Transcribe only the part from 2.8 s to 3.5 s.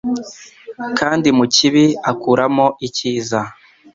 icyiza.